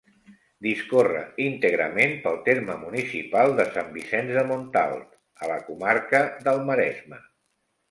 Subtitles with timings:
[0.67, 7.25] Discorre íntegrament pel terme municipal de Sant Vicenç de Montalt, a la comarca del Maresme.